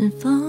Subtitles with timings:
[0.00, 0.39] 是否？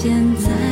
[0.00, 0.67] 现在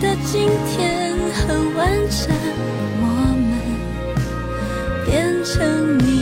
[0.00, 2.28] 的今天很完整
[3.00, 3.04] 我
[3.36, 3.50] 们
[5.06, 6.15] 变成你。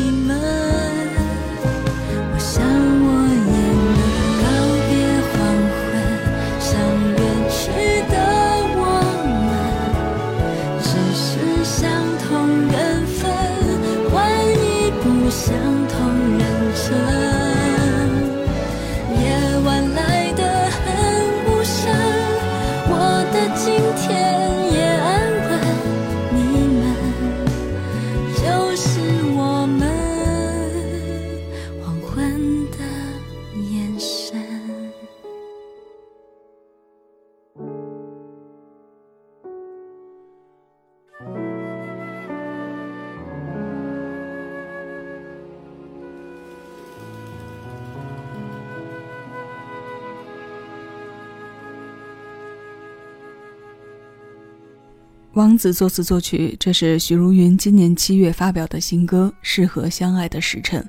[55.36, 60.80] 《王子》作词作曲，这是许茹芸今年七月发表的新歌《适合相爱的时辰》。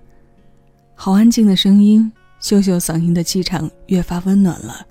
[0.94, 4.86] 好安静的声音，秀秀嗓音的气场越发温暖了。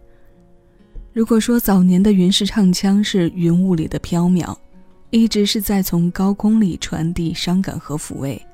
[1.13, 4.57] 如果说早年的云式唱腔是云雾里的飘渺，
[5.11, 8.45] 一直是在从高空里传递伤感和抚慰，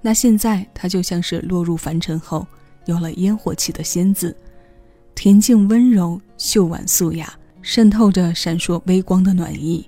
[0.00, 2.46] 那现在它就像是落入凡尘后
[2.86, 4.34] 有了烟火气的仙子，
[5.14, 9.86] 恬静温柔，秀婉素雅，渗透着闪烁微光的暖意。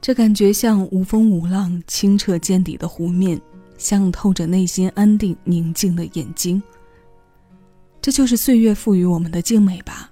[0.00, 3.38] 这感觉像无风无浪、清澈见底的湖面，
[3.76, 6.62] 像透着内心安定宁静的眼睛。
[8.00, 10.10] 这就是岁月赋予我们的静美吧。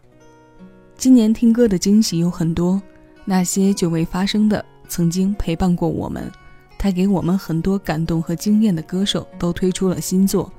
[0.99, 2.81] 今年听歌的惊喜有很多，
[3.25, 6.31] 那些久未发生的、曾经陪伴过我们、
[6.77, 10.53] 带给我们很多感动和经验的歌手都推出了新作。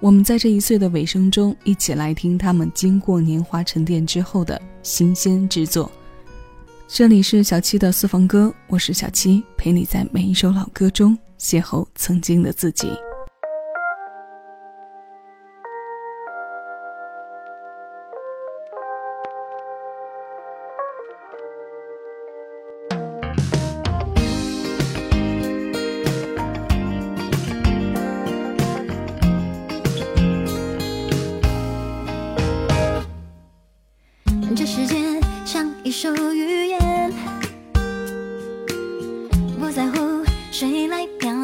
[0.00, 5.88] 我们在这一岁的尾声中，一起来听他们经过年华沉淀之后的新鲜之作。
[6.96, 12.86] 这里是小七的私房歌，我是小七，陪你在每一首老歌中邂逅曾经的自己。
[40.54, 41.43] 谁来表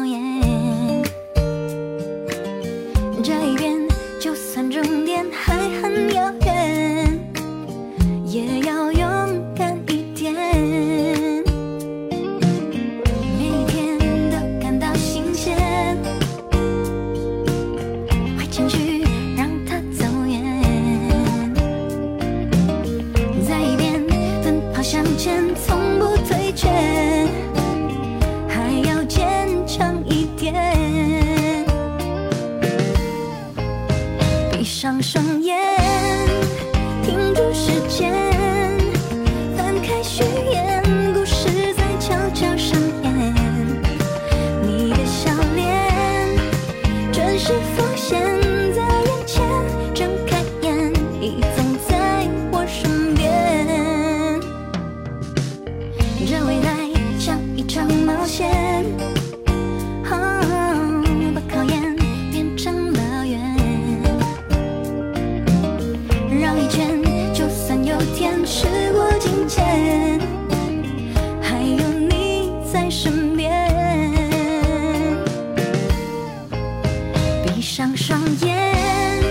[78.21, 79.23] 双眼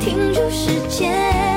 [0.00, 1.55] 停住时间。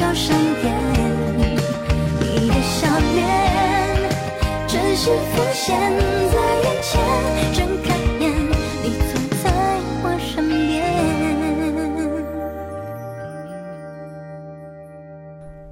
[0.00, 0.74] 悄闪电，
[2.20, 3.18] 你的笑脸
[4.66, 6.98] 真实浮现在眼前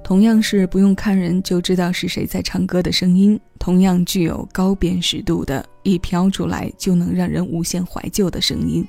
[0.03, 8.87] 同样是不用看人就知道是谁在唱歌的声音，同样具有高辨识度的，一飘出来就能让人无限怀旧的声音，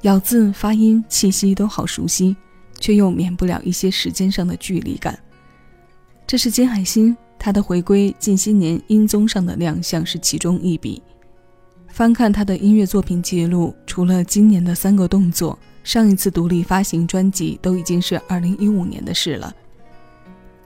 [0.00, 2.34] 咬字、发音、气息都好熟悉，
[2.80, 5.16] 却又免不了一些时间上的距离感。
[6.26, 11.00] 这是金海心，他的回归近些年音综上的亮相是其中一笔。
[11.88, 19.54] 翻看他的音乐作品记录，除了今年的三个动作，上一次独立发行专辑都已经是二零一五年的事了。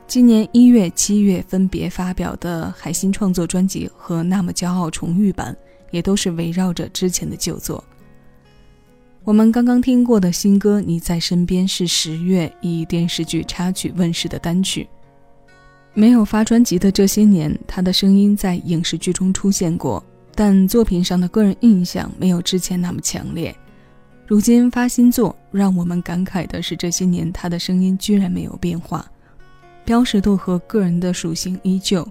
[0.06, 5.56] 今年一月、七月分别发表的海心创作专辑和《那么骄傲》重遇版，
[5.90, 7.82] 也都是围绕着之前的旧作。
[9.24, 14.86] 我们刚刚听过的新歌《你在身边》是十月以电视剧插曲问世的单曲。
[15.94, 20.04] 没有发专辑的这些年，他的声音在影视剧中出现过，
[20.34, 23.54] 但作品上的个人印象没有之前那么强烈。
[24.26, 29.10] 如今发新作，让我们感慨的是，这些年他的声音居然没有变化，
[29.86, 32.06] 标识度和个人的属性依旧。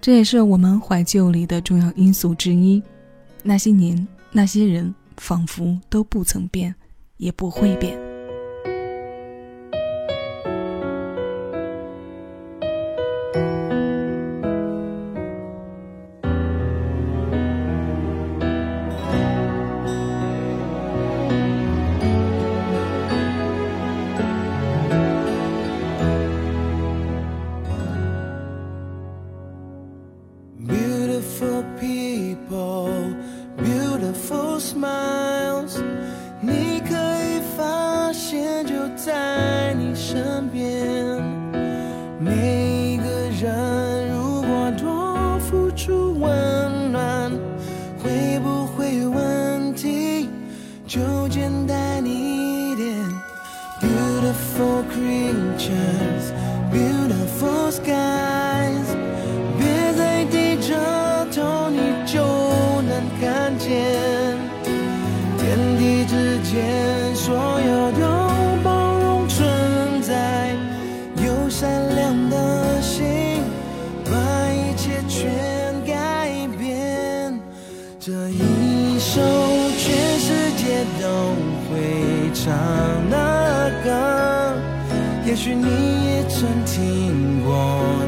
[0.00, 2.82] 这也是我们怀旧里的重要因素之一。
[3.44, 6.74] 那些年，那些人，仿佛都不曾变，
[7.16, 7.96] 也不会变。
[31.38, 32.05] for peace
[34.76, 35.15] smile.
[82.46, 82.54] 唱
[83.10, 84.54] 那个
[85.26, 85.66] 也许你
[86.06, 87.50] 也曾听过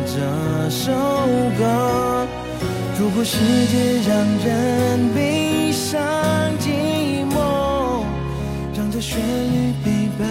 [0.06, 0.92] 这首
[1.58, 2.24] 歌。
[3.00, 4.16] 如果世界让
[4.46, 6.00] 人悲伤
[6.60, 8.04] 寂寞，
[8.76, 10.24] 让这旋律陪伴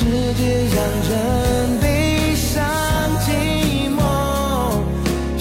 [0.00, 0.42] 世界
[0.74, 0.76] 让
[1.10, 2.64] 人悲伤
[3.20, 3.28] 寂
[3.94, 4.00] 寞，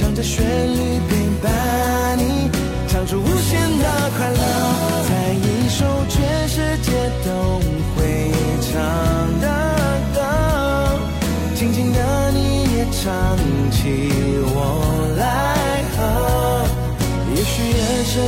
[0.02, 1.48] 让这旋律陪伴
[2.18, 2.52] 你，
[2.90, 3.86] 唱出无限的
[4.18, 4.38] 快乐，
[5.08, 6.92] 在一首全世界
[7.24, 7.30] 都
[7.96, 8.34] 会
[8.68, 8.76] 唱
[9.40, 9.48] 的
[10.14, 10.20] 歌，
[11.56, 12.38] 静静的你
[12.76, 13.08] 也唱
[13.72, 14.12] 起
[14.44, 15.24] 我来
[15.96, 15.98] 和。
[17.34, 18.20] 也许人生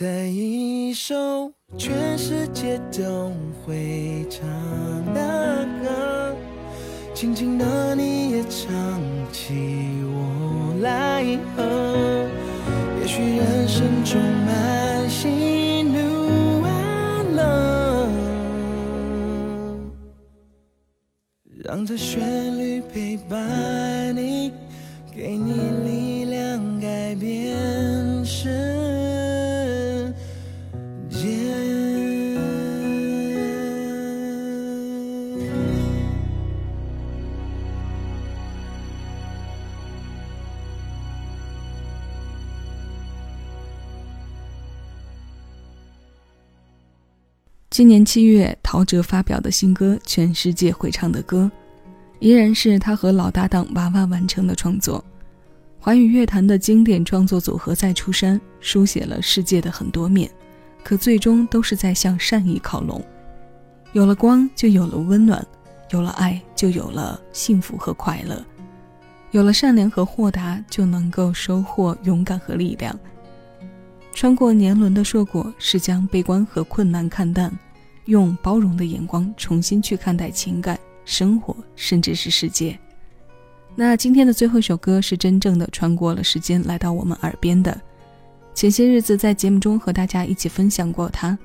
[0.00, 3.30] 在一首全世界都
[3.62, 4.40] 会唱
[5.12, 6.34] 的歌，
[7.12, 8.72] 轻轻的你也唱
[9.30, 9.52] 起
[10.06, 11.22] 我来
[11.54, 12.26] 和。
[13.02, 18.08] 也许人生充满喜怒哀乐，
[21.62, 24.50] 让这旋律陪伴你，
[25.14, 25.52] 给你
[25.84, 26.09] 力
[47.80, 51.50] 今年七月，陶喆发表的新歌《全世界会唱的歌》，
[52.18, 55.02] 依然是他和老搭档娃娃完成的创作。
[55.78, 60.30] 华语乐坛的经典创作组合再出山，书写了世界的很多面，
[60.84, 63.02] 可最终都是在向善意靠拢。
[63.94, 65.42] 有了光，就有了温暖；
[65.88, 68.44] 有了爱，就有了幸福和快乐；
[69.30, 72.94] 有了善良和豁达，就能够收获勇敢和力量。
[74.12, 77.50] 穿过年轮的硕果，是将悲观和困难看淡，
[78.10, 82.76] 用包容的眼光重新去看待情感、生活，甚至是世界。
[83.76, 87.80] 那今天的最后一首歌是真正的穿过了时间来到我们耳边的。
[88.52, 91.38] 前些日子在节目中和大家一起分享过它，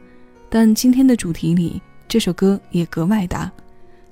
[0.49, 3.51] 但今天的主题里这首歌也格外搭，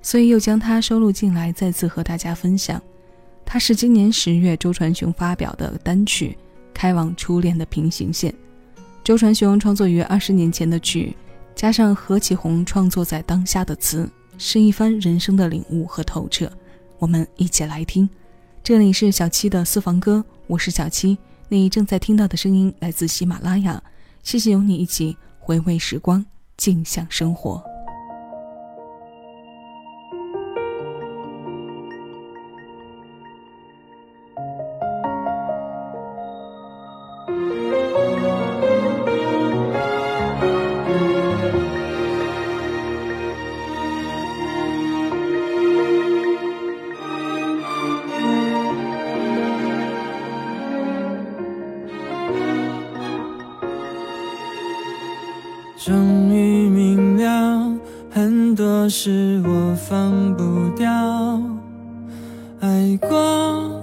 [0.03, 2.79] 所以又将它收录进来，再次和大家分享。
[3.43, 6.37] 它是今年十月周传雄发表的单曲
[6.71, 8.31] 《开往初恋的平行线》。
[9.03, 11.13] 周传雄创作于二十年前的曲，
[11.55, 16.51] 加上何启宏创作在当下的词，是一番人生的领悟和透彻。
[16.99, 18.09] 我们一起来听，
[18.63, 21.17] 这里是小七的私房歌，我是小七。
[21.47, 23.81] 你正在听到的声音来自喜马拉雅，
[24.23, 26.25] 谢谢有你一起回味时光，
[26.57, 27.72] 静享生活。
[55.85, 57.77] 终于明了，
[58.09, 60.89] 很多事我放不掉。
[62.61, 63.81] 爱过，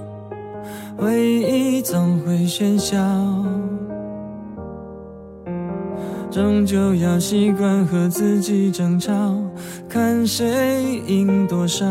[0.97, 2.97] 回忆总会喧嚣，
[6.31, 9.13] 终究要习惯和自己争吵，
[9.87, 11.85] 看谁赢多少，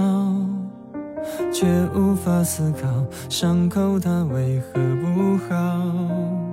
[1.54, 2.88] 却无法思考
[3.30, 6.49] 伤口它为何不好。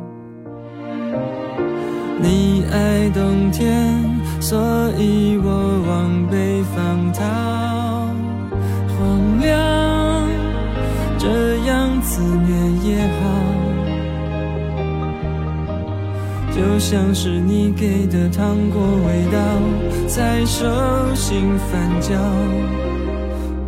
[2.19, 3.95] 你爱冬天，
[4.41, 4.59] 所
[4.99, 5.51] 以我
[5.87, 7.21] 往北方逃。
[8.97, 9.57] 荒凉，
[11.19, 11.27] 这
[11.67, 12.51] 样自勉
[12.83, 13.21] 也好。
[16.53, 19.39] 就像是你给的糖果味道，
[20.07, 20.65] 在手
[21.15, 22.15] 心翻搅。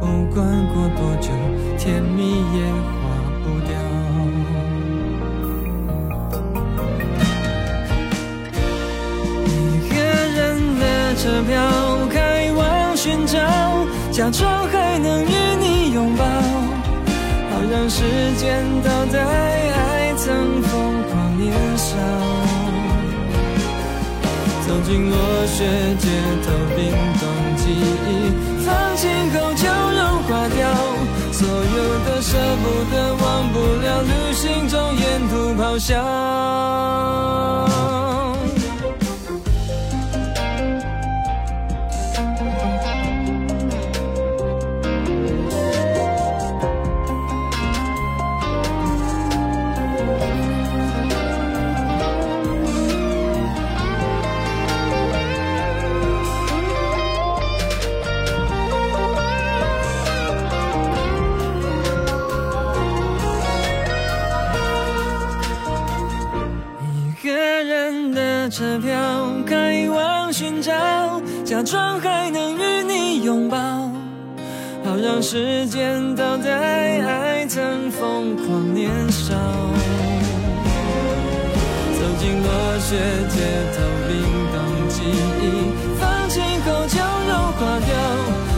[0.00, 1.28] 不管过多久，
[1.76, 2.22] 甜蜜
[2.56, 2.64] 也。
[2.98, 3.04] 化
[3.44, 3.72] 不掉
[13.08, 13.38] 寻找，
[14.12, 18.04] 假装还能与你拥抱，好让时
[18.36, 20.70] 间倒带爱曾疯
[21.08, 21.96] 狂年少。
[24.66, 25.16] 走进落
[25.46, 25.64] 雪
[25.98, 26.06] 街
[26.44, 27.22] 头，冰冻
[27.56, 28.08] 记忆，
[28.66, 28.68] 放
[28.98, 29.64] 晴后就
[29.96, 30.68] 融化掉，
[31.32, 35.96] 所有的舍不得，忘不了，旅行中沿途咆哮。
[68.12, 68.92] 的车票
[69.46, 70.72] 开往寻找，
[71.44, 73.56] 假装还能与你拥抱，
[74.84, 79.34] 好让时间倒带爱曾疯狂年少。
[81.94, 82.96] 走进落雪
[83.28, 83.36] 街
[83.74, 84.10] 头，冰
[84.52, 84.56] 冻
[84.88, 85.02] 记
[85.40, 85.44] 忆，
[85.98, 86.98] 放晴后就
[87.28, 87.90] 融化掉，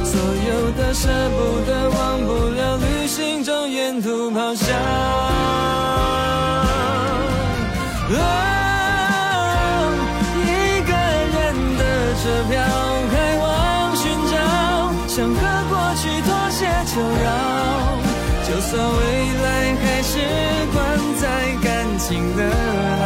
[0.05, 1.39] 所有的舍不
[1.71, 5.30] 得，忘不了，旅行中沿途咆哮。
[18.51, 18.99] 就算未
[19.45, 20.19] 来还是
[20.73, 20.77] 关
[21.21, 21.25] 在
[21.63, 22.41] 感情的
[22.99, 23.01] 牢，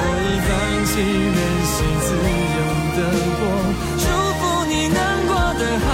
[0.00, 0.46] 我已放
[0.84, 2.06] 弃练习自
[2.54, 2.58] 由
[2.94, 2.98] 的
[3.40, 3.42] 过，
[3.96, 4.04] 祝
[4.36, 5.88] 福你能过得好。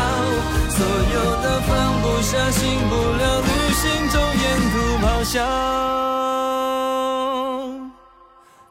[0.68, 0.78] 所
[1.14, 1.70] 有的放
[2.02, 4.74] 不下，醒不了，旅行中沿途
[5.06, 5.34] 咆哮。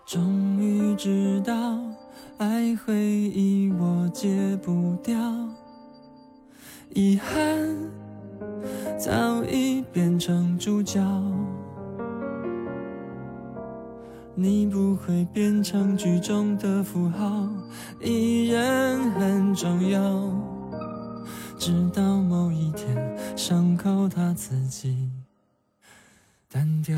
[0.05, 0.17] 终
[0.59, 1.07] 于知
[1.45, 1.53] 道，
[2.37, 4.27] 爱回忆我戒
[4.61, 5.15] 不掉。
[6.95, 7.33] 遗憾
[8.99, 10.99] 早已变成主角，
[14.35, 17.47] 你不会变成剧中的符号，
[18.01, 20.01] 依然很重要。
[21.57, 25.09] 直到某一天，伤口它自己
[26.51, 26.97] 淡掉。